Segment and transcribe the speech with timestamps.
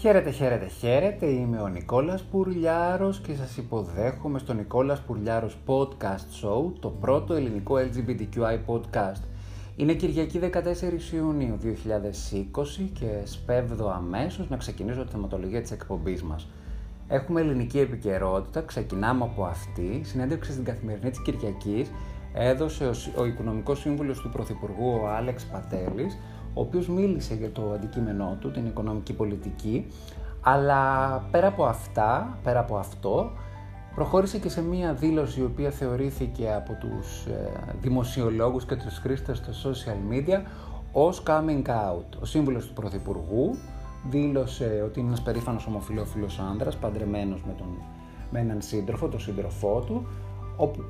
[0.00, 1.26] Χαίρετε, χαίρετε, χαίρετε.
[1.26, 7.74] Είμαι ο Νικόλας Πουρλιάρος και σας υποδέχομαι στο Νικόλας Πουρλιάρος Podcast Show, το πρώτο ελληνικό
[7.76, 9.22] LGBTQI podcast.
[9.76, 16.48] Είναι Κυριακή 14 Ιουνίου 2020 και σπέβδω αμέσως να ξεκινήσω τη θεματολογία της εκπομπής μας.
[17.08, 20.00] Έχουμε ελληνική επικαιρότητα, ξεκινάμε από αυτή.
[20.04, 21.90] Συνέντευξη στην καθημερινή της Κυριακής
[22.34, 26.18] έδωσε ο, ο Οικονομικός Σύμβουλος του Πρωθυπουργού, ο Άλεξ Πατέλης,
[26.54, 29.86] ο οποίος μίλησε για το αντικείμενό του, την οικονομική πολιτική,
[30.40, 33.30] αλλά πέρα από αυτά, πέρα από αυτό,
[33.94, 39.40] προχώρησε και σε μία δήλωση η οποία θεωρήθηκε από τους ε, δημοσιολόγους και τους χρήστες
[39.40, 40.42] των social media
[40.92, 42.20] ως coming out.
[42.20, 43.56] Ο σύμβουλος του Πρωθυπουργού
[44.10, 47.66] δήλωσε ότι είναι ένας περήφανος ομοφιλόφιλος άνδρας, παντρεμένος με, τον,
[48.30, 50.06] με έναν σύντροφο, τον σύντροφό του,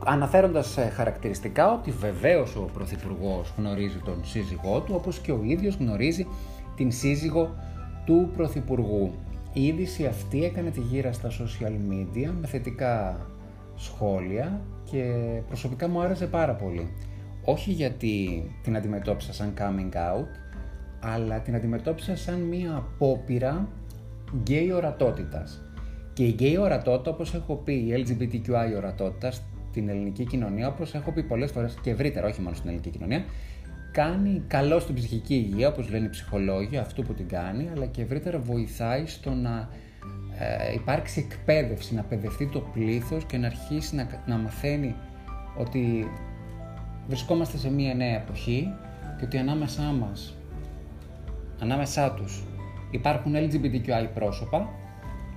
[0.04, 5.74] αναφέροντας ε, χαρακτηριστικά ότι βεβαίως ο Πρωθυπουργός γνωρίζει τον σύζυγό του, όπως και ο ίδιος
[5.74, 6.26] γνωρίζει
[6.76, 7.54] την σύζυγο
[8.04, 9.12] του Πρωθυπουργού.
[9.52, 13.26] Η είδηση αυτή έκανε τη γύρα στα social media με θετικά
[13.76, 14.60] σχόλια
[14.90, 15.02] και
[15.46, 16.92] προσωπικά μου άρεσε πάρα πολύ.
[17.44, 20.26] Όχι γιατί την αντιμετώπισα σαν coming out,
[21.00, 23.68] αλλά την αντιμετώπισα σαν μία απόπειρα
[24.36, 25.62] γκέι ορατότητας.
[26.12, 29.42] Και η γκέι ορατότητα, όπως έχω πει, η LGBTQI ορατότητα
[29.78, 33.24] στην ελληνική κοινωνία, όπως έχω πει πολλές φορές και ευρύτερα, όχι μόνο στην ελληνική κοινωνία,
[33.92, 38.02] κάνει καλό στην ψυχική υγεία, όπως λένε οι ψυχολόγοι, αυτό που την κάνει, αλλά και
[38.02, 39.68] ευρύτερα βοηθάει στο να
[40.38, 44.94] ε, υπάρξει εκπαίδευση, να παιδευτεί το πλήθος και να αρχίσει να, να μαθαίνει
[45.58, 46.10] ότι
[47.06, 48.74] βρισκόμαστε σε μια νέα εποχή
[49.18, 50.36] και ότι ανάμεσά μας,
[51.60, 52.44] ανάμεσά τους
[52.90, 54.68] υπάρχουν LGBTQI πρόσωπα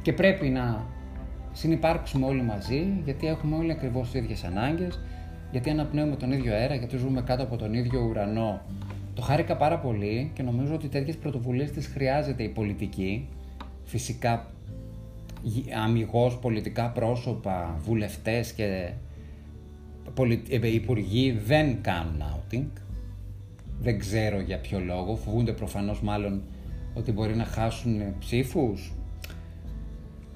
[0.01, 0.85] και πρέπει να
[1.53, 4.99] συνυπάρξουμε όλοι μαζί, γιατί έχουμε όλοι ακριβώς τις ίδιες ανάγκες,
[5.51, 8.61] γιατί αναπνέουμε τον ίδιο αέρα, γιατί ζούμε κάτω από τον ίδιο ουρανό.
[9.13, 13.27] Το χάρηκα πάρα πολύ και νομίζω ότι τέτοιες πρωτοβουλίες τις χρειάζεται η πολιτική.
[13.83, 14.45] Φυσικά
[15.83, 18.91] αμυγός πολιτικά πρόσωπα, βουλευτές και
[20.49, 22.67] ε, υπουργοί δεν κάνουν outing.
[23.79, 26.41] Δεν ξέρω για ποιο λόγο, φοβούνται προφανώς μάλλον
[26.93, 28.93] ότι μπορεί να χάσουν ψήφους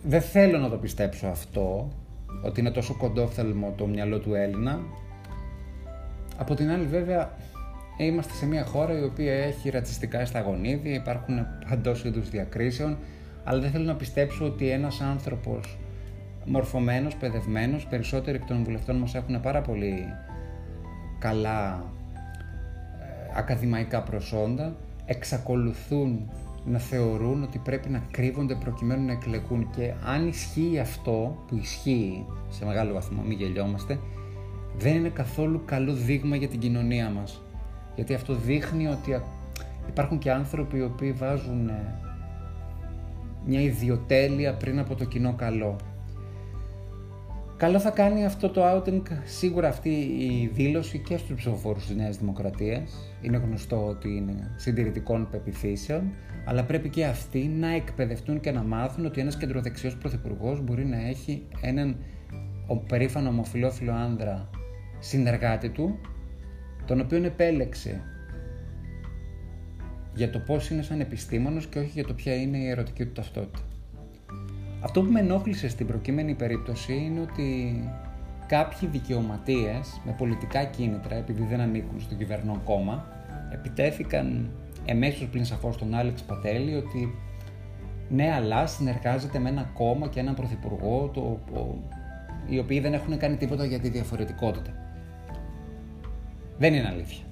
[0.07, 1.91] δεν θέλω να το πιστέψω αυτό,
[2.43, 4.79] ότι είναι τόσο κοντόφθαλμο το μυαλό του Έλληνα.
[6.37, 7.31] Από την άλλη βέβαια
[7.97, 12.97] είμαστε σε μια χώρα η οποία έχει ρατσιστικά στα γονίδια, υπάρχουν παντός είδους διακρίσεων,
[13.43, 15.77] αλλά δεν θέλω να πιστέψω ότι ένας άνθρωπος
[16.45, 20.05] μορφωμένος, παιδευμένος, περισσότεροι εκ των βουλευτών μας έχουν πάρα πολύ
[21.19, 21.83] καλά
[22.99, 26.29] ε, ακαδημαϊκά προσόντα, εξακολουθούν
[26.65, 32.25] να θεωρούν ότι πρέπει να κρύβονται προκειμένου να εκλεγούν και αν ισχύει αυτό που ισχύει
[32.49, 33.99] σε μεγάλο βαθμό, μην γελιόμαστε,
[34.77, 37.41] δεν είναι καθόλου καλό δείγμα για την κοινωνία μας.
[37.95, 39.21] Γιατί αυτό δείχνει ότι
[39.87, 41.99] υπάρχουν και άνθρωποι οι οποίοι βάζουν ε,
[43.45, 45.75] μια ιδιοτέλεια πριν από το κοινό καλό.
[47.57, 52.17] Καλό θα κάνει αυτό το outing, σίγουρα αυτή η δήλωση και στους ψηφοφόρους της Νέας
[52.17, 53.15] Δημοκρατίας.
[53.21, 56.11] Είναι γνωστό ότι είναι συντηρητικών πεπιθήσεων,
[56.45, 61.07] αλλά πρέπει και αυτοί να εκπαιδευτούν και να μάθουν ότι ένας κεντροδεξιός πρωθυπουργός μπορεί να
[61.07, 61.97] έχει έναν
[62.87, 64.49] περήφανο ομοφιλόφιλο άνδρα
[64.99, 65.99] συνεργάτη του,
[66.85, 68.01] τον οποίο επέλεξε
[70.15, 73.11] για το πώς είναι σαν επιστήμονος και όχι για το ποια είναι η ερωτική του
[73.11, 73.59] ταυτότητα.
[74.85, 77.79] Αυτό που με ενόχλησε στην προκείμενη περίπτωση είναι ότι
[78.47, 83.07] κάποιοι δικαιωματίες με πολιτικά κίνητρα, επειδή δεν ανήκουν στο κυβερνό κόμμα,
[83.53, 84.49] επιτέθηκαν
[84.85, 87.15] εμέσως πλην σαφώς τον Άλεξ Πατέλη ότι
[88.09, 91.39] ναι, αλλά συνεργάζεται με ένα κόμμα και έναν πρωθυπουργό το,
[92.49, 94.71] οι οποίοι δεν έχουν κάνει τίποτα για τη διαφορετικότητα.
[96.57, 97.23] Δεν είναι αλήθεια.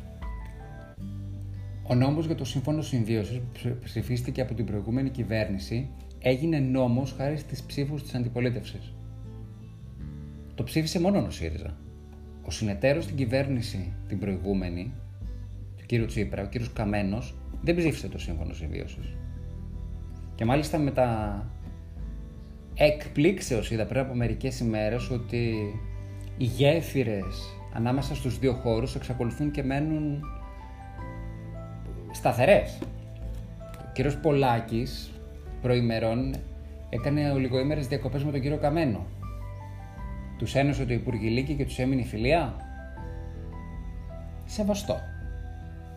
[1.83, 5.89] Ο νόμος για το Σύμφωνο Συνδύωσης που ψηφίστηκε από την προηγούμενη κυβέρνηση
[6.25, 8.93] έγινε νόμος χάρη στις ψήφους της αντιπολίτευσης.
[10.55, 11.77] Το ψήφισε μόνο ο ΣΥΡΙΖΑ.
[12.45, 14.93] Ο συνεταίρος στην κυβέρνηση την προηγούμενη,
[15.77, 19.15] του κύριου Τσίπρα, ο κύριος Καμένος, δεν ψήφισε το σύμφωνο συμβίωσης.
[20.35, 21.41] Και μάλιστα με τα
[22.73, 25.53] εκπλήξεως είδα πριν από μερικές ημέρες ότι
[26.37, 30.23] οι γέφυρες ανάμεσα στους δύο χώρους εξακολουθούν και μένουν
[32.11, 32.79] σταθερές.
[33.59, 35.12] Ο κύριος Πολάκης
[35.63, 36.35] προημερών
[36.89, 39.05] έκανε ολιγοήμερες διακοπές με τον κύριο Καμένο.
[40.37, 42.55] Τους ένωσε το Υπουργηλίκη και τους έμεινε η φιλία.
[44.45, 44.97] Σεβαστό.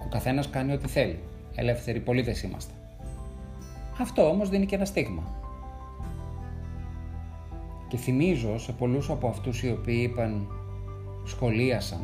[0.04, 1.18] Ο καθένας κάνει ό,τι θέλει.
[1.54, 2.72] Ελεύθεροι πολίτες είμαστε.
[4.00, 5.22] Αυτό όμως δίνει και ένα στίγμα.
[7.88, 10.46] Και θυμίζω σε πολλούς από αυτούς οι οποίοι είπαν,
[11.26, 12.00] σχολίασαν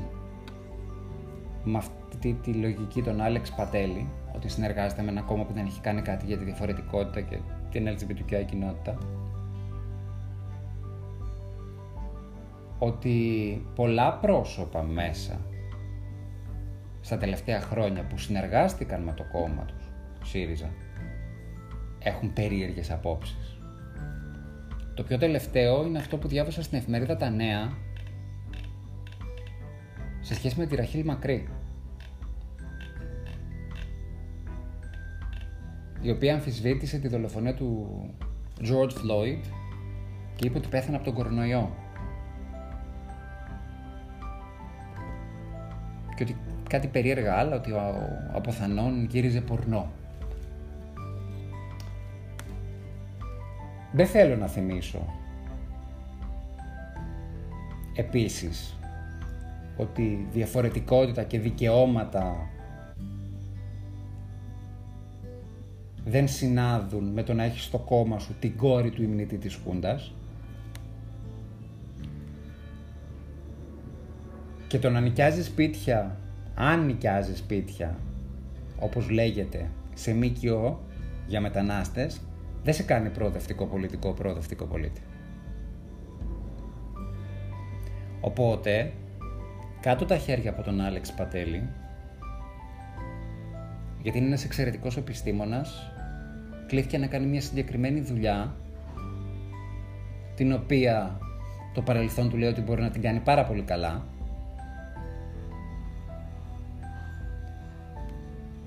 [1.65, 5.81] με αυτή τη λογική τον Άλεξ Πατέλη, ότι συνεργάζεται με ένα κόμμα που δεν έχει
[5.81, 7.39] κάνει κάτι για τη διαφορετικότητα και
[7.71, 8.99] την LGBTQI κοινότητα
[12.79, 15.41] ότι πολλά πρόσωπα μέσα
[17.01, 19.93] στα τελευταία χρόνια που συνεργάστηκαν με το κόμμα τους,
[20.31, 20.71] ΣΥΡΙΖΑ,
[21.99, 23.61] έχουν περίεργες απόψεις.
[24.95, 27.73] Το πιο τελευταίο είναι αυτό που διάβασα στην εφημερίδα Τα Νέα
[30.21, 31.49] σε σχέση με τη Ραχίλ Μακρύ.
[36.03, 38.01] Η οποία αμφισβήτησε τη δολοφονία του
[38.61, 39.39] George Floyd
[40.37, 41.77] και είπε ότι πέθανε από τον κορονοϊό.
[46.17, 46.37] Και ότι
[46.69, 47.95] κάτι περίεργα άλλα, ότι ο
[48.33, 49.91] αποθανόν γύριζε πορνό.
[53.93, 55.05] Δεν θέλω να θυμίσω
[57.95, 58.77] επίσης
[59.77, 62.51] ότι διαφορετικότητα και δικαιώματα
[66.05, 70.13] δεν συνάδουν με το να έχεις στο κόμμα σου την κόρη του ημνητή της Χούντας
[74.67, 76.17] και το να νοικιάζεις σπίτια,
[76.55, 77.99] αν νοικιάζεις σπίτια,
[78.79, 80.81] όπως λέγεται, σε ΜΚΟ
[81.27, 82.21] για μετανάστες,
[82.65, 85.01] δεν σε κάνει προοδευτικό πολιτικό, προοδευτικό πολίτη.
[88.21, 88.93] Οπότε,
[89.81, 91.69] κάτω τα χέρια από τον Άλεξ Πατέλη,
[94.03, 95.93] γιατί είναι ένας εξαιρετικός επιστήμονας,
[96.67, 98.55] κλείθηκε να κάνει μια συγκεκριμένη δουλειά,
[100.35, 101.19] την οποία
[101.75, 104.05] το παρελθόν του λέει ότι μπορεί να την κάνει πάρα πολύ καλά.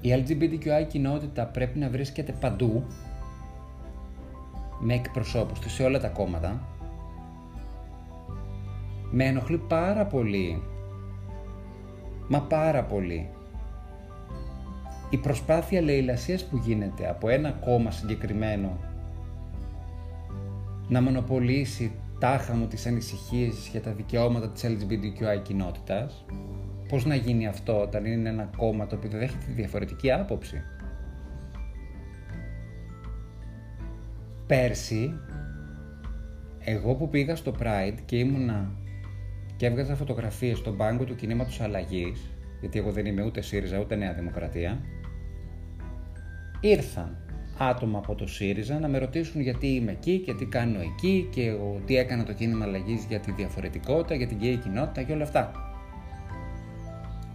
[0.02, 2.86] Η LGBTQI κοινότητα πρέπει να βρίσκεται παντού,
[4.80, 6.62] με εκπροσώπους της σε όλα τα κόμματα.
[9.12, 10.62] Με ενοχλεί πάρα πολύ,
[12.28, 13.30] μα πάρα πολύ,
[15.10, 18.78] η προσπάθεια λαιλασίας που γίνεται από ένα κόμμα συγκεκριμένο
[20.88, 26.26] να μονοπολίσει τάχα μου τις ανησυχίες για τα δικαιώματα της LGBTQI κοινότητας,
[26.90, 30.62] πώς να γίνει αυτό όταν είναι ένα κόμμα το οποίο δέχεται διαφορετική άποψη;
[34.48, 35.14] Πέρσι,
[36.60, 38.72] εγώ που πήγα στο Pride και ήμουνα
[39.56, 42.35] και έβγαζα φωτογραφίες στον πάγκο του κινήματος αλλαγής,
[42.66, 44.82] γιατί εγώ δεν είμαι ούτε ΣΥΡΙΖΑ ούτε Νέα Δημοκρατία,
[46.60, 47.18] ήρθαν
[47.58, 51.56] άτομα από το ΣΥΡΙΖΑ να με ρωτήσουν γιατί είμαι εκεί και τι κάνω εκεί και
[51.86, 55.52] τι έκανα το κίνημα αλλαγής για τη διαφορετικότητα, για την γκέι κοινότητα και όλα αυτά.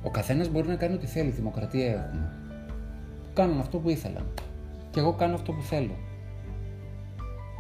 [0.03, 2.33] Ο καθένας μπορεί να κάνει ό,τι θέλει, δημοκρατία έχουμε.
[3.35, 4.27] Κάνουν αυτό που ήθελαν.
[4.91, 5.97] Και εγώ κάνω αυτό που θέλω.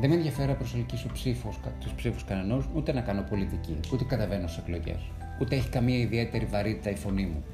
[0.00, 1.08] Δεν με ενδιαφέρει να προσελκύσω
[1.80, 5.10] τους ψήφους κανενό, ούτε να κάνω πολιτική, ούτε καταβαίνω σε εκλογές.
[5.40, 7.44] Ούτε έχει καμία ιδιαίτερη βαρύτητα η φωνή μου.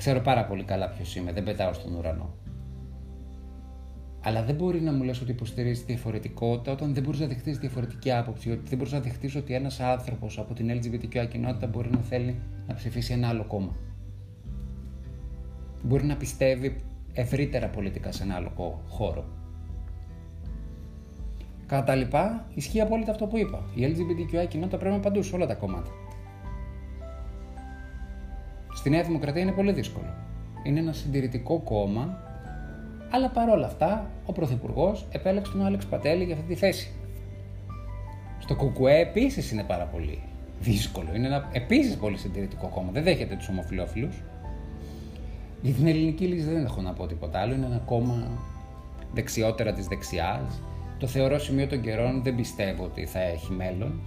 [0.00, 2.34] Ξέρω πάρα πολύ καλά ποιος είμαι, δεν πετάω στον ουρανό.
[4.20, 8.12] Αλλά δεν μπορεί να μου λες ότι υποστηρίζεις διαφορετικότητα όταν δεν μπορείς να δεχτείς διαφορετική
[8.12, 11.98] άποψη, ότι δεν μπορείς να δεχτείς ότι ένας άνθρωπος από την LGBTQ κοινότητα μπορεί να
[11.98, 13.76] θέλει να ψηφίσει ένα άλλο κόμμα.
[15.82, 16.76] Μπορεί να πιστεύει
[17.12, 19.24] ευρύτερα πολιτικά σε ένα άλλο χώρο.
[21.66, 23.62] Κατά τα λοιπά, ισχύει απόλυτα αυτό που είπα.
[23.74, 25.90] Η LGBTQI κοινότητα πρέπει να παντού σε όλα τα κόμματα.
[28.80, 30.14] Στη Νέα Δημοκρατία είναι πολύ δύσκολο.
[30.62, 32.18] Είναι ένα συντηρητικό κόμμα,
[33.10, 36.92] αλλά παρόλα αυτά ο Πρωθυπουργός επέλεξε τον Άλεξ Πατέλη για αυτή τη θέση.
[38.38, 40.22] Στο Κουκουέ επίσης είναι πάρα πολύ
[40.60, 41.14] δύσκολο.
[41.14, 42.90] Είναι ένα επίσης πολύ συντηρητικό κόμμα.
[42.92, 44.08] Δεν δέχεται τους ομοφυλόφιλου.
[45.62, 47.54] Για την ελληνική λύση δεν έχω να πω τίποτα άλλο.
[47.54, 48.28] Είναι ένα κόμμα
[49.12, 50.60] δεξιότερα της δεξιάς.
[50.98, 54.00] Το θεωρώ σημείο των καιρών, δεν πιστεύω ότι θα έχει μέλλον.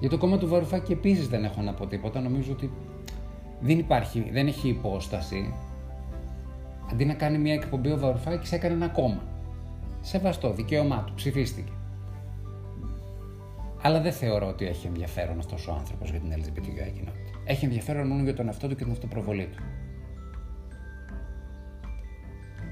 [0.00, 2.20] Για το κόμμα του Βαρουφάκη επίσης δεν έχω να πω τίποτα.
[2.20, 2.70] Νομίζω ότι
[3.64, 5.54] δεν υπάρχει, δεν έχει υπόσταση.
[6.92, 9.22] Αντί να κάνει μια εκπομπή ο Βαρουφάκης έκανε ένα κόμμα.
[10.00, 11.72] Σεβαστό, δικαίωμά του, ψηφίστηκε.
[13.82, 17.40] Αλλά δεν θεωρώ ότι έχει ενδιαφέρον αυτός ο άνθρωπος για την LGBTQI κοινότητα.
[17.44, 19.62] Έχει ενδιαφέρον μόνο για τον εαυτό του και την αυτοπροβολή του.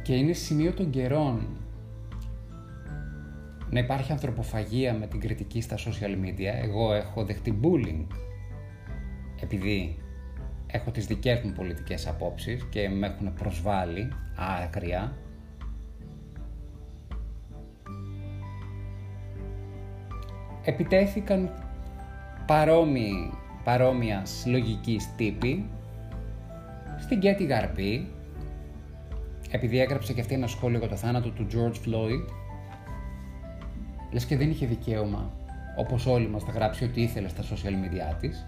[0.03, 1.47] Και είναι σημείο των καιρών
[3.71, 6.63] να υπάρχει ανθρωποφαγία με την κριτική στα social media.
[6.63, 8.07] Εγώ έχω δεχτεί bullying
[9.43, 9.97] επειδή
[10.73, 14.13] έχω τις δικές μου πολιτικές απόψεις και με έχουν προσβάλει
[14.65, 15.13] άκρια.
[20.65, 21.51] Επιτέθηκαν
[22.47, 23.33] παρόμοιοι,
[23.65, 25.71] παρόμοιας λογικής τύπη
[26.99, 28.09] στην Κέτη Γαρπή,
[29.51, 32.33] επειδή έγραψε και αυτή ένα σχόλιο για το θάνατο του George Floyd,
[34.13, 35.33] λες και δεν είχε δικαίωμα,
[35.77, 38.47] όπως όλοι μας θα γράψει ό,τι ήθελε στα social media της,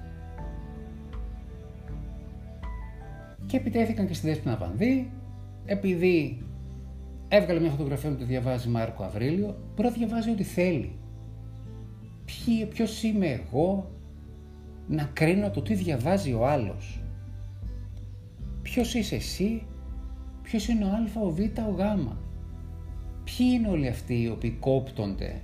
[3.55, 5.11] και επιτέθηκαν και στη Δέσποινα Βανδύ
[5.65, 6.43] επειδή
[7.29, 10.93] έβγαλε μια φωτογραφία που το διαβάζει Μάρκο Αβρίλιο, μπορεί να διαβάζει ό,τι θέλει.
[12.69, 13.91] Ποιος είμαι εγώ
[14.89, 17.01] να κρίνω το τι διαβάζει ο άλλος.
[18.63, 19.67] Ποιος είσαι εσύ,
[20.43, 21.81] ποιος είναι ο α, ο β, ο γ.
[23.25, 25.41] Ποιοι είναι όλοι αυτοί οι οποίοι κόπτονται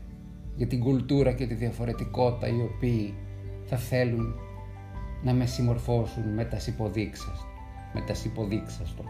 [0.56, 3.14] για την κουλτούρα και τη διαφορετικότητα οι οποίοι
[3.64, 4.34] θα θέλουν
[5.22, 7.49] να με συμμορφώσουν με τας υποδείξεις,
[7.94, 9.04] με τα υποδείξεις του,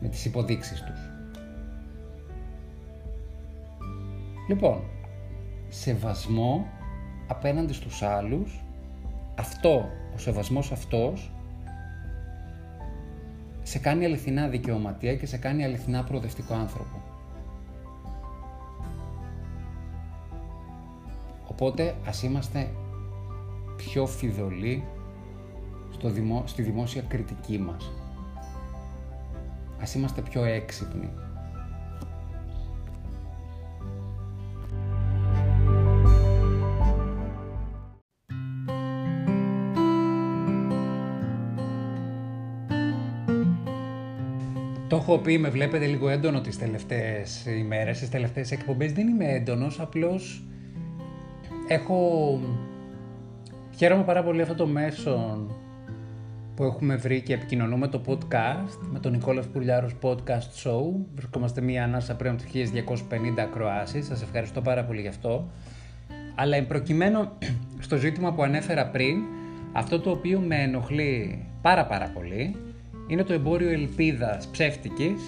[0.00, 1.10] με τις υποδείξεις τους.
[4.48, 4.82] Λοιπόν,
[5.68, 6.66] σεβασμό
[7.26, 8.64] απέναντι στους άλλους,
[9.38, 11.30] αυτό, ο σεβασμός αυτός,
[13.62, 17.02] σε κάνει αληθινά δικαιωματία και σε κάνει αληθινά προοδευτικό άνθρωπο.
[21.46, 22.70] Οπότε ας είμαστε
[23.76, 24.84] πιο φιδωλοί
[25.98, 26.42] στο δημο...
[26.46, 27.92] στη δημόσια κριτική μας.
[29.80, 31.10] Ας είμαστε πιο έξυπνοι.
[44.88, 48.92] Το έχω πει, με βλέπετε λίγο έντονο τις τελευταίες ημέρες, τις τελευταίες εκπομπές.
[48.92, 50.44] Δεν είμαι έντονος, απλώς
[51.68, 52.40] έχω...
[53.76, 55.46] Χαίρομαι πάρα πολύ αυτό το μέσο
[56.56, 60.82] που έχουμε βρει και επικοινωνούμε το podcast με τον Νικόλας Πουλιάρος Podcast Show.
[61.14, 64.06] Βρισκόμαστε μία ανάσα πριν από 1250 ακροάσεις.
[64.06, 65.50] Σας ευχαριστώ πάρα πολύ γι' αυτό.
[66.34, 67.28] Αλλά προκειμένου
[67.86, 69.16] στο ζήτημα που ανέφερα πριν,
[69.72, 72.56] αυτό το οποίο με ενοχλεί πάρα πάρα πολύ
[73.06, 75.22] είναι το εμπόριο ελπίδας ψεύτικης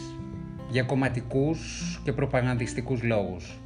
[0.71, 3.59] για κομματικούς και προπαγανδιστικούς λόγους.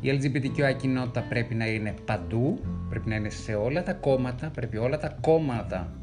[0.00, 4.76] Η LGBTQI κοινότητα πρέπει να είναι παντού, πρέπει να είναι σε όλα τα κόμματα, πρέπει
[4.76, 5.99] όλα τα κόμματα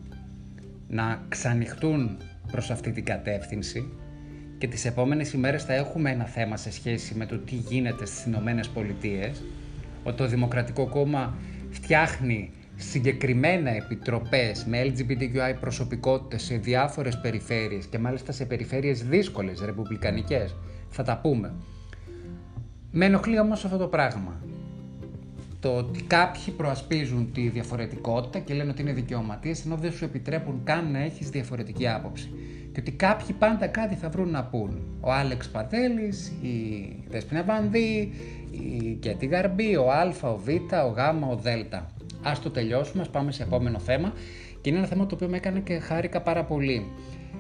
[0.88, 2.18] να ξανοιχτούν
[2.52, 3.92] προς αυτή την κατεύθυνση
[4.58, 8.26] και τις επόμενες ημέρες θα έχουμε ένα θέμα σε σχέση με το τι γίνεται στις
[8.26, 9.44] Ηνωμένες Πολιτείες,
[10.04, 11.38] ότι το Δημοκρατικό Κόμμα
[11.70, 20.56] φτιάχνει συγκεκριμένα επιτροπές με LGBTQI προσωπικότητες σε διάφορες περιφέρειες και μάλιστα σε περιφέρειες δύσκολες, ρεπουμπλικανικές.
[20.90, 21.54] Θα τα πούμε.
[22.92, 24.42] Με ενοχλεί όμως αυτό το πράγμα.
[25.68, 30.62] Το ότι κάποιοι προασπίζουν τη διαφορετικότητα και λένε ότι είναι δικαιωματίες, ενώ δεν σου επιτρέπουν
[30.64, 32.32] καν να έχεις διαφορετική άποψη.
[32.74, 34.82] Και ότι κάποιοι πάντα κάτι θα βρουν να πούν.
[35.00, 36.56] Ο Άλεξ Πατέλη, η
[37.10, 38.12] Δέσποινα Βανδύ,
[38.52, 40.48] η Κέτι Γαρμπή, ο Α, ο Β,
[40.86, 41.48] ο Γ, ο Δ.
[42.28, 44.14] Α το τελειώσουμε, ας πάμε σε επόμενο θέμα.
[44.62, 46.86] Και είναι ένα θέμα το οποίο με έκανε και χάρηκα πάρα πολύ.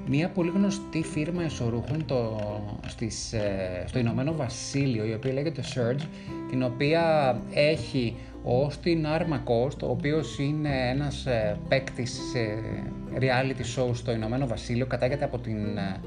[0.09, 2.39] Μία πολύ γνωστή φίρμα εσωρούχων το,
[2.87, 6.05] στις, ε, στο Ηνωμένο Βασίλειο, η οποία λέγεται Surge,
[6.49, 12.39] την οποία έχει ο Austin Armacost, ο οποίος είναι ένας ε, παίκτης σε
[13.19, 15.99] reality show στο Ηνωμένο Βασίλειο, κατάγεται από την ε,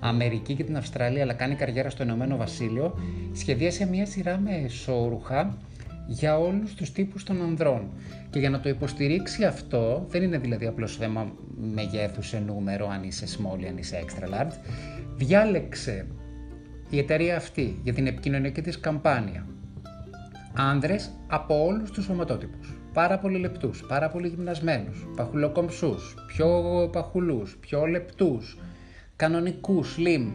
[0.00, 2.98] Αμερική και την Αυστραλία, αλλά κάνει καριέρα στο Ηνωμένο Βασίλειο,
[3.32, 5.58] σχεδίασε μία σειρά με εσώρουχα
[6.06, 7.90] για όλους τους τύπους των ανδρών.
[8.30, 11.32] Και για να το υποστηρίξει αυτό, δεν είναι δηλαδή απλώς θέμα
[11.74, 14.54] μεγέθους σε νούμερο, αν είσαι small ή αν είσαι extra large,
[15.16, 16.06] διάλεξε
[16.90, 19.46] η εταιρεία αυτή για την επικοινωνιακή της καμπάνια
[20.56, 22.74] άνδρες από όλους τους σωματότυπους.
[22.92, 26.48] Πάρα πολύ λεπτούς, πάρα πολύ γυμνασμένους, παχουλοκομψούς, πιο
[26.92, 28.58] παχουλούς, πιο λεπτούς,
[29.16, 30.32] κανονικούς, slim,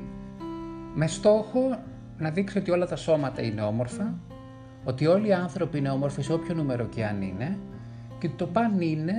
[0.96, 1.84] με στόχο
[2.18, 4.20] να δείξει ότι όλα τα σώματα είναι όμορφα,
[4.84, 7.58] ότι όλοι οι άνθρωποι είναι όμορφοι σε όποιο νούμερο και αν είναι
[8.20, 9.14] και το παν είναι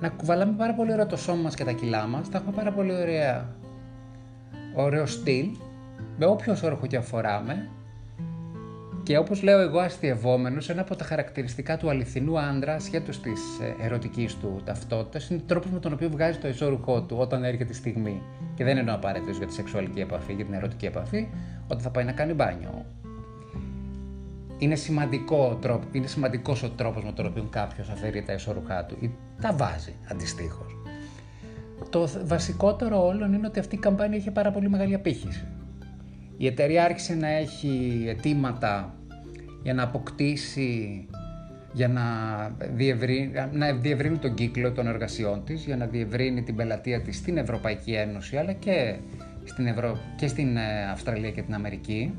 [0.00, 2.72] να κουβαλάμε πάρα πολύ ωραία το σώμα μας και τα κιλά μας, θα έχουμε πάρα
[2.72, 3.48] πολύ ωραία,
[4.74, 5.46] ωραίο στυλ,
[6.18, 7.68] με όποιο όρχο και αφοράμε
[9.08, 13.84] και όπως λέω εγώ αστειευόμενος, ένα από τα χαρακτηριστικά του αληθινού άντρα σχέτως της ε,
[13.84, 17.72] ερωτικής του ταυτότητας είναι ο τρόπος με τον οποίο βγάζει το ισόρουχό του όταν έρχεται
[17.72, 18.22] η στιγμή.
[18.54, 21.28] Και δεν εννοώ απαραίτητος για τη σεξουαλική επαφή, για την ερωτική επαφή,
[21.64, 22.84] όταν θα πάει να κάνει μπάνιο
[24.58, 28.96] είναι, σημαντικό τρόπο, είναι σημαντικός ο τρόπος με τον οποίο κάποιος αφαιρεί τα εσωρουχά του
[29.00, 29.10] ή
[29.40, 30.76] τα βάζει αντιστοίχως.
[31.90, 35.44] Το βασικότερο όλων είναι ότι αυτή η καμπάνια είχε πάρα πολύ μεγάλη απήχηση.
[36.36, 38.94] Η εταιρεία άρχισε να έχει αιτήματα
[39.62, 41.06] για να αποκτήσει,
[41.72, 42.02] για να
[42.74, 47.36] διευρύνει, να διευρύνει τον κύκλο των εργασιών της, για να διευρύνει την πελατεία της στην
[47.36, 48.96] Ευρωπαϊκή Ένωση, αλλά και
[49.44, 49.98] στην, Ευρω...
[50.16, 52.14] και στην ε, Αυστραλία και την Αμερική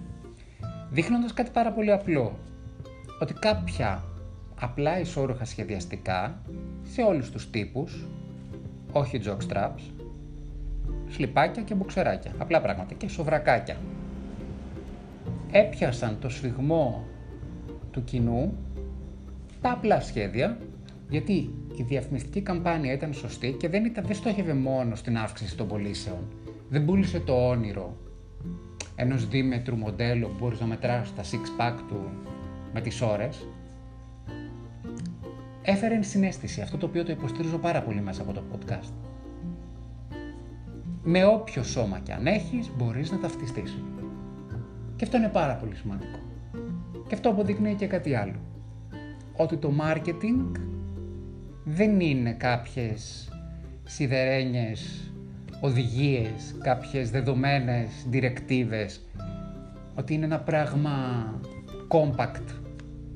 [0.91, 2.39] δείχνοντας κάτι πάρα πολύ απλό,
[3.21, 4.03] ότι κάποια
[4.59, 6.41] απλά ισόρροχα σχεδιαστικά
[6.83, 8.07] σε όλους τους τύπους,
[8.91, 9.91] όχι jockstraps,
[11.09, 13.77] σλιπάκια και μπουξεράκια, απλά πράγματα και σοβρακάκια.
[15.51, 17.05] Έπιασαν το σφιγμό
[17.91, 18.53] του κοινού
[19.61, 20.57] τα απλά σχέδια,
[21.09, 21.33] γιατί
[21.77, 26.17] η διαφημιστική καμπάνια ήταν σωστή και δεν, ήταν, δεν στόχευε μόνο στην αύξηση των πωλήσεων.
[26.69, 27.97] Δεν πούλησε το όνειρο
[29.01, 32.09] ενός δίμετρου μοντέλου που μπορείς να μετράσεις τα six pack του
[32.73, 33.47] με τις ώρες,
[35.61, 38.93] έφερε συνέστηση, αυτό το οποίο το υποστηρίζω πάρα πολύ μέσα από το podcast.
[41.03, 43.83] Με όποιο σώμα και αν έχεις, μπορείς να ταυτιστείς.
[44.95, 46.19] Και αυτό είναι πάρα πολύ σημαντικό.
[47.07, 48.39] Και αυτό αποδεικνύει και κάτι άλλο.
[49.35, 50.59] Ότι το marketing
[51.63, 53.31] δεν είναι κάποιες
[53.83, 55.08] σιδερένιες
[55.59, 59.01] οδηγίες, κάποιες δεδομένες διρεκτίβες,
[59.95, 60.91] ότι είναι ένα πράγμα
[61.87, 62.55] compact,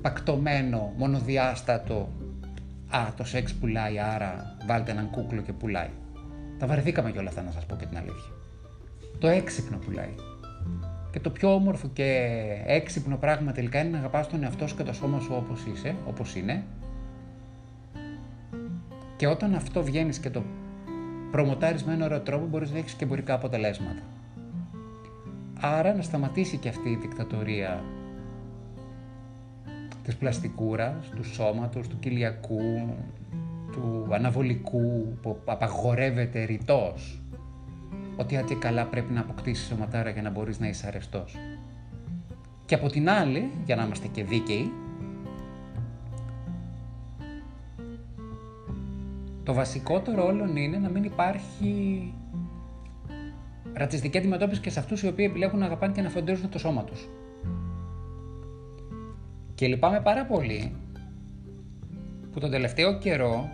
[0.01, 2.09] πακτωμένο, μονοδιάστατο.
[2.89, 5.89] Α, το σεξ πουλάει, άρα βάλτε έναν κούκλο και πουλάει.
[6.59, 8.31] Τα βαρεθήκαμε όλα αυτά να σας πω και την αλήθεια.
[9.19, 10.15] Το έξυπνο πουλάει.
[11.11, 14.83] Και το πιο όμορφο και έξυπνο πράγμα τελικά είναι να αγαπάς τον εαυτό σου και
[14.83, 16.63] το σώμα σου όπως είσαι, όπως είναι.
[19.15, 20.43] Και όταν αυτό βγαίνεις και το
[21.33, 24.01] προμοτάρεις με ένα ωραίο τρόπο μπορείς να έχεις και εμπορικά αποτελέσματα.
[25.59, 27.83] Άρα να σταματήσει και αυτή η δικτατορία
[30.03, 32.95] της πλαστικούρας, του σώματος, του κοιλιακού,
[33.71, 37.21] του αναβολικού που απαγορεύεται ρητός
[38.17, 41.35] ότι έτσι καλά πρέπει να αποκτήσεις σωματάρα για να μπορείς να είσαι αρεστός.
[42.65, 44.71] Και από την άλλη, για να είμαστε και δίκαιοι,
[49.43, 52.13] το βασικότερο όλων είναι να μην υπάρχει
[53.73, 56.83] ρατσιστική αντιμετώπιση και σε αυτούς οι οποίοι επιλέγουν να αγαπάνε και να φροντίζουν το σώμα
[56.83, 57.09] τους.
[59.55, 60.75] Και λυπάμαι πάρα πολύ
[62.31, 63.49] που τον τελευταίο καιρό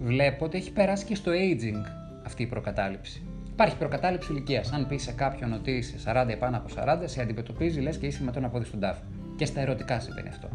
[0.00, 1.86] βλέπω ότι έχει περάσει και στο aging
[2.24, 3.22] αυτή η προκατάληψη.
[3.52, 4.72] Υπάρχει προκατάληψη ηλικίας.
[4.72, 8.06] Αν πεις σε κάποιον ότι είσαι 40 ή πάνω από 40, σε αντιμετωπίζει λες και
[8.06, 9.02] είσαι με τον απόδει στον τάφο.
[9.36, 10.48] Και στα ερωτικά συμβαίνει αυτό.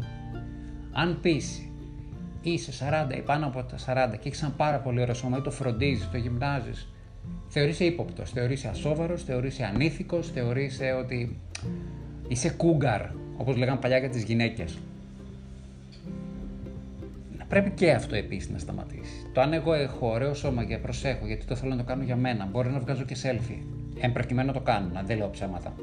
[0.92, 1.70] Αν πεις
[2.50, 2.72] είσαι
[3.10, 5.50] 40 ή πάνω από τα 40 και έχεις ένα πάρα πολύ ωραίο σώμα ή το
[5.50, 6.88] φροντίζεις, το γυμνάζεις,
[7.48, 11.38] θεωρείσαι ύποπτος, θεωρείσαι ασόβαρος, θεωρείσαι ανήθικος, θεωρείσαι ότι
[12.28, 13.02] είσαι κούγκαρ,
[13.36, 14.78] όπως λέγανε παλιά για τις γυναίκες.
[17.48, 19.26] Πρέπει και αυτό επίσης να σταματήσεις.
[19.32, 22.16] Το αν εγώ έχω ωραίο σώμα και προσέχω γιατί το θέλω να το κάνω για
[22.16, 23.62] μένα, μπορεί να βγάζω και selfie.
[24.00, 25.74] Εν προκειμένου να το κάνω, να δεν λέω ψέματα.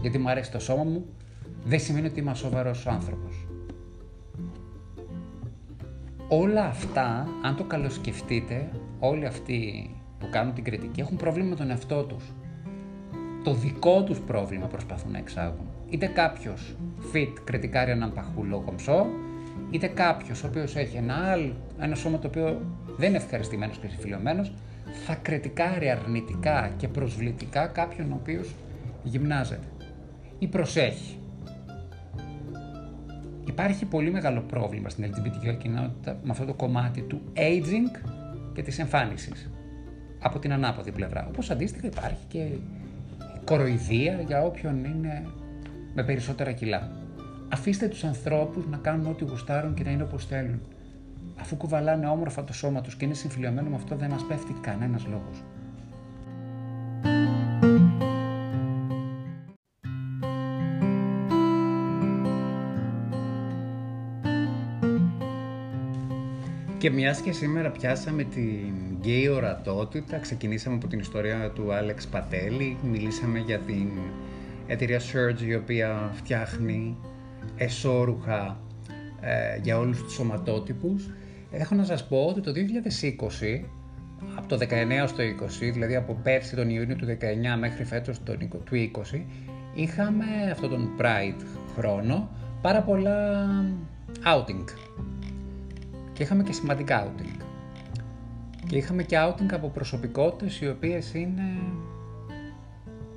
[0.00, 1.06] Γιατί μου αρέσει το σώμα μου,
[1.64, 3.43] δεν σημαίνει ότι είμαι σοβαρό άνθρωπος.
[6.28, 11.70] Όλα αυτά, αν το καλοσκεφτείτε, όλοι αυτοί που κάνουν την κριτική έχουν πρόβλημα με τον
[11.70, 12.24] εαυτό τους.
[13.44, 15.66] Το δικό τους πρόβλημα προσπαθούν να εξάγουν.
[15.90, 16.76] Είτε κάποιος
[17.12, 19.06] fit κριτικάρει έναν παχούλο κομψό,
[19.70, 22.60] είτε κάποιος ο οποίος έχει ένα, άλλο, ένα σώμα το οποίο
[22.96, 24.52] δεν είναι ευχαριστημένος και συμφιλειωμένος,
[25.06, 28.54] θα κριτικάρει αρνητικά και προσβλητικά κάποιον ο οποίος
[29.02, 29.66] γυμνάζεται
[30.38, 31.18] ή προσέχει.
[33.54, 38.12] Υπάρχει πολύ μεγάλο πρόβλημα στην LGBTQ κοινότητα με αυτό το κομμάτι του aging
[38.54, 39.50] και της εμφάνισης
[40.18, 41.26] από την ανάποδη πλευρά.
[41.28, 42.46] Όπως αντίστοιχα υπάρχει και
[43.44, 45.26] κοροϊδία για όποιον είναι
[45.94, 46.90] με περισσότερα κιλά.
[47.52, 50.60] Αφήστε τους ανθρώπους να κάνουν ό,τι γουστάρουν και να είναι όπως θέλουν.
[51.40, 55.06] Αφού κουβαλάνε όμορφα το σώμα τους και είναι συμφιλειωμένο με αυτό δεν μας πέφτει κανένας
[55.06, 55.42] λόγος.
[66.84, 72.76] Και μιας και σήμερα πιάσαμε την γκέι ορατότητα, ξεκινήσαμε από την ιστορία του Άλεξ Πατέλη,
[72.82, 73.88] μιλήσαμε για την
[74.66, 76.96] εταιρεία Surge η οποία φτιάχνει
[77.56, 78.60] εσώρουχα
[79.20, 81.10] ε, για όλους τους σωματότυπους.
[81.50, 83.64] Έχω να σας πω ότι το 2020,
[84.34, 88.38] από το 19 στο 20, δηλαδή από πέρσι τον Ιούνιο του 19 μέχρι φέτος τον,
[88.64, 89.20] του 20,
[89.74, 91.42] είχαμε αυτόν τον Pride
[91.76, 92.28] χρόνο
[92.62, 93.48] πάρα πολλά
[94.24, 94.64] outing.
[96.14, 97.44] Και είχαμε και σημαντικά outing.
[98.66, 101.42] Και είχαμε και outing από προσωπικότητες οι οποίες είναι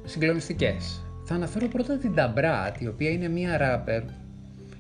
[0.04, 1.06] συγκλονιστικές.
[1.26, 4.04] Θα αναφέρω πρώτα την Νταμπράτ, η οποία είναι μία ράπερ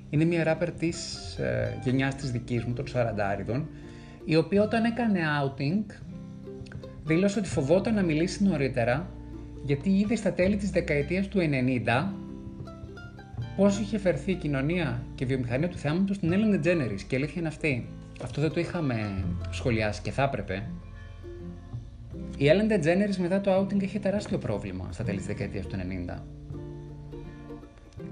[0.09, 3.61] είναι μια ράπερ της ε, γενιάς της δικής μου, των 40
[4.25, 5.93] η οποία όταν έκανε outing
[7.03, 9.09] δήλωσε ότι φοβόταν να μιλήσει νωρίτερα
[9.63, 12.05] γιατί είδε στα τέλη της δεκαετίας του 90
[13.55, 17.17] πώς είχε φερθεί η κοινωνία και η βιομηχανία του θέματος στην Ellen DeGeneres και η
[17.17, 17.89] αλήθεια είναι αυτή.
[18.23, 20.69] Αυτό δεν το είχαμε σχολιάσει και θα έπρεπε.
[22.37, 25.75] Η Ellen DeGeneres μετά το outing είχε τεράστιο πρόβλημα στα τέλη της δεκαετίας του
[26.07, 26.19] 90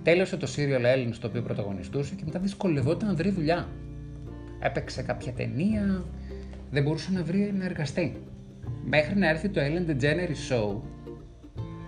[0.04, 3.68] Τέλειωσε το Serial Ellen στο οποίο πρωταγωνιστούσε και μετά δυσκολευόταν να βρει δουλειά.
[4.60, 6.04] Έπαιξε κάποια ταινία,
[6.72, 8.16] δεν μπορούσε να βρει να εργαστεί.
[8.86, 10.82] Μέχρι να έρθει το Ellen DeGeneres Show,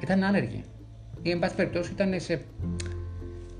[0.01, 0.63] ήταν άνεργη.
[1.21, 2.41] Ή εν πάση περιπτώσει ήταν σε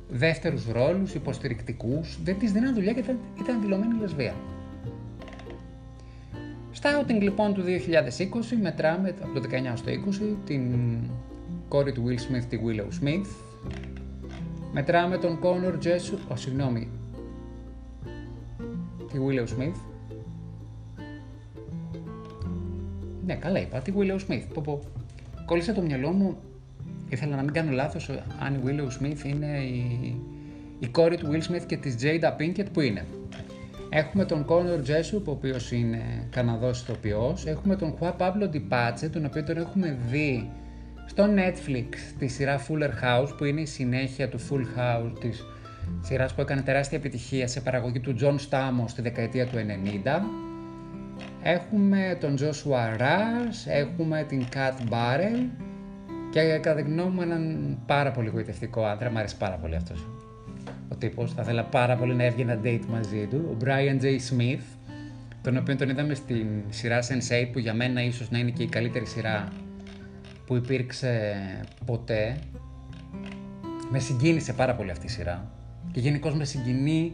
[0.09, 4.33] δεύτερους ρόλους, υποστηρικτικούς, δεν της δίναν δουλειά και ήταν, ήταν δηλωμένη λεσβία.
[6.71, 10.73] Στα outing λοιπόν του 2020 μετράμε από το 19 στο 20 την
[11.67, 13.27] κόρη του Will Smith, τη Willow Smith.
[14.71, 16.89] Μετράμε τον Connor Jessup, oh, συγγνώμη,
[19.11, 19.75] τη Willow Smith.
[23.25, 24.43] Ναι, καλά είπα, τη Willow Smith.
[24.53, 24.79] Πω, πω.
[25.45, 26.37] Κόλλησα το μυαλό μου,
[27.09, 30.15] ήθελα να μην κάνω λάθος, αν η Willow Smith είναι η,
[30.79, 33.05] η κόρη του Will Smith και της Jada Pinkett που είναι.
[33.89, 37.45] Έχουμε τον Connor Jessup, ο οποίος είναι Καναδός ηθοποιός.
[37.45, 40.49] Έχουμε τον Juan Pablo Dipache, τον οποίο τον έχουμε δει
[41.05, 41.87] στο Netflix
[42.19, 45.45] τη σειρά Fuller House, που είναι η συνέχεια του Full House, της
[46.01, 50.21] σειράς που έκανε τεράστια επιτυχία σε παραγωγή του John Stamos στη δεκαετία του 90.
[51.43, 55.66] Έχουμε τον Joshua Rush, έχουμε την Kat Barrel
[56.43, 60.07] και κατά τη γνώμη μου έναν πάρα πολύ γοητευτικό άντρα, μου αρέσει πάρα πολύ αυτός
[60.89, 64.05] ο τύπος, θα ήθελα πάρα πολύ να έβγαινε ένα date μαζί του, ο Brian J.
[64.05, 64.63] Smith,
[65.41, 68.67] τον οποίο τον είδαμε στην σειρά Sense8 που για μένα ίσως να είναι και η
[68.67, 69.47] καλύτερη σειρά
[70.45, 71.35] που υπήρξε
[71.85, 72.37] ποτέ.
[73.91, 75.51] Με συγκίνησε πάρα πολύ αυτή η σειρά
[75.91, 77.13] και γενικώς με συγκινεί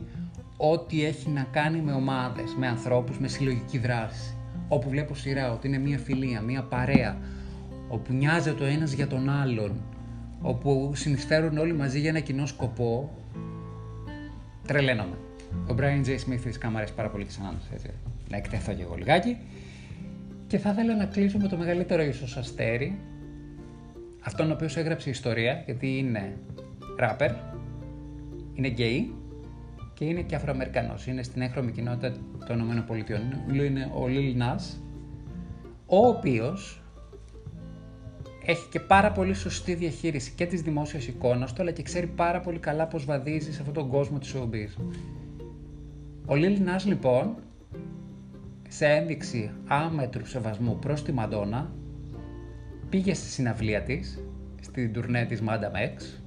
[0.58, 4.36] ό,τι έχει να κάνει με ομάδες, με ανθρώπους, με συλλογική δράση.
[4.68, 7.18] Όπου βλέπω σειρά ότι είναι μια φιλία, μια παρέα,
[7.94, 9.82] όπου νοιάζεται ο ένας για τον άλλον,
[10.42, 13.18] όπου συνεισφέρουν όλοι μαζί για ένα κοινό σκοπό,
[14.68, 15.18] τρελαίνομαι.
[15.70, 16.10] Ο Brian J.
[16.10, 17.90] Smith φυσικά μου αρέσει πάρα πολύ και σαν έτσι,
[18.30, 19.38] να εκτεθώ και εγώ λιγάκι.
[20.48, 23.00] Και θα ήθελα να κλείσω με το μεγαλύτερο ίσως αστέρι,
[24.24, 26.38] αυτόν ο οποίος έγραψε ιστορία, γιατί είναι
[26.98, 27.32] ράπερ,
[28.54, 29.14] είναι γκέι
[29.94, 31.08] και είναι και Αφροαμερικανός.
[31.08, 32.16] Είναι στην έγχρωμη κοινότητα
[32.48, 32.96] των ΗΠΑ.
[33.54, 34.78] Είναι ο Lil Nas,
[35.86, 36.83] ο οποίος
[38.46, 42.40] έχει και πάρα πολύ σωστή διαχείριση και της δημόσιας εικόνας του, αλλά και ξέρει πάρα
[42.40, 44.84] πολύ καλά πώς βαδίζει σε αυτόν τον κόσμο της showbiz.
[46.26, 47.36] Ο Lil Nas λοιπόν,
[48.68, 51.72] σε ένδειξη άμετρου σεβασμού προς τη Μαντόνα,
[52.90, 54.24] πήγε στη συναυλία της,
[54.62, 56.22] στην τουρνέ της Madame X,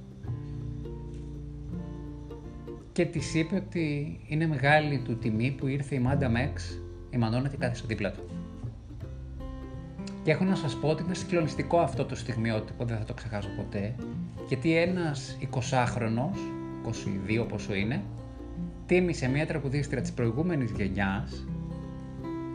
[2.91, 7.49] και της είπε ότι είναι μεγάλη του τιμή που ήρθε η Madame X, η Μαντόνα
[7.49, 8.36] και κάθισε δίπλα του.
[10.27, 13.49] Και έχω να σας πω ότι είναι συγκλονιστικό αυτό το στιγμιότυπο, δεν θα το ξεχάσω
[13.57, 13.95] ποτέ,
[14.47, 16.37] γιατί ένας 20χρονος,
[17.39, 18.03] 22 πόσο είναι,
[18.85, 21.47] τίμησε μια τραγουδίστρια της προηγούμενης γενιάς,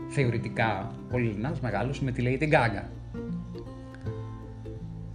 [0.09, 2.83] θεωρητικά πολλοί λένε ας μεγάλωσε, με τη Lady Gaga.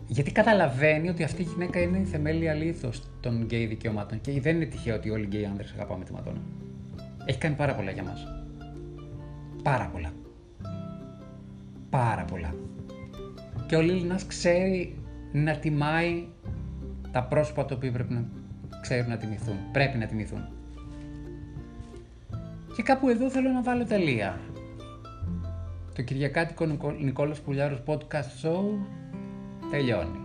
[0.06, 4.56] Γιατί καταλαβαίνει ότι αυτή η γυναίκα είναι η θεμέλια λίθος των γκέι δικαιωμάτων και δεν
[4.56, 6.40] είναι τυχαίο ότι όλοι οι γκέι άνδρες αγαπάμε τη Μαντώνα.
[7.24, 8.26] Έχει κάνει πάρα πολλά για μας.
[9.62, 10.17] Πάρα πολλά
[11.90, 12.54] πάρα πολλά.
[13.66, 14.98] Και ο Λίλ ξέρει
[15.32, 16.26] να τιμάει
[17.12, 18.24] τα πρόσωπα τα οποία πρέπει να
[18.80, 19.56] ξέρουν να τιμηθούν.
[19.72, 20.48] Πρέπει να τιμηθούν.
[22.76, 24.40] Και κάπου εδώ θέλω να βάλω τελεία.
[25.94, 26.66] Το Κυριακάτικο
[27.00, 28.62] Νικόλας Πουλιάρος Podcast Show
[29.70, 30.18] τελειώνει.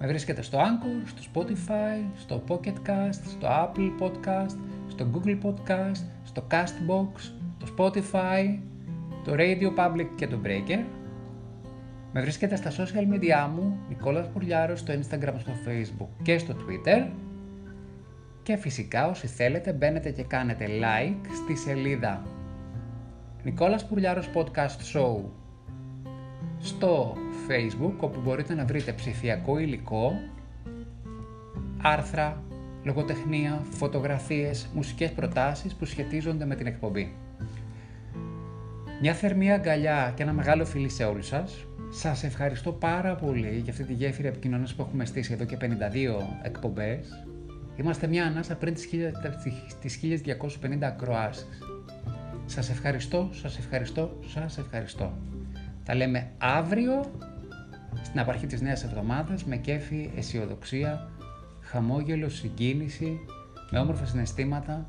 [0.00, 4.56] Με βρίσκεται στο Anchor, στο Spotify, στο Pocket Cast, στο Apple Podcast,
[4.88, 8.58] στο Google Podcast, στο Castbox, το Spotify,
[9.24, 10.84] το Radio Public και το Breaker.
[12.12, 17.10] Με βρίσκεται στα social media μου, Νικόλας Πουρλιάρος, στο Instagram, στο Facebook και στο Twitter.
[18.42, 22.22] Και φυσικά όσοι θέλετε μπαίνετε και κάνετε like στη σελίδα
[23.44, 25.22] Νικόλας Πουρλιάρος Podcast Show
[26.58, 27.16] στο
[27.48, 30.12] Facebook όπου μπορείτε να βρείτε ψηφιακό υλικό,
[31.82, 32.42] άρθρα,
[32.82, 37.14] λογοτεχνία, φωτογραφίες, μουσικές προτάσεις που σχετίζονται με την εκπομπή.
[39.06, 41.66] Μια θερμή αγκαλιά και ένα μεγάλο φιλί σε όλους σας.
[41.90, 45.66] Σας ευχαριστώ πάρα πολύ για αυτή τη γέφυρα επικοινωνίας που έχουμε στήσει εδώ και 52
[46.42, 47.26] εκπομπές.
[47.76, 48.74] Είμαστε μια ανάσα πριν
[49.80, 51.46] τις 1250 ακροάσεις.
[52.46, 55.12] Σας ευχαριστώ, σας ευχαριστώ, σας ευχαριστώ.
[55.84, 57.10] Τα λέμε αύριο
[58.02, 61.08] στην απαρχή της νέας εβδομάδας με κέφι, αισιοδοξία,
[61.60, 63.20] χαμόγελο, συγκίνηση,
[63.70, 64.88] με όμορφα συναισθήματα,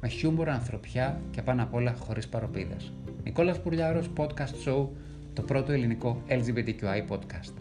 [0.00, 2.92] με χιούμορ, ανθρωπιά και πάνω απ' όλα χωρίς παροπίδες.
[3.24, 4.86] Νικόλας Πουρλιάρος Podcast Show,
[5.34, 7.52] το πρώτο ελληνικό LGBTQI podcast.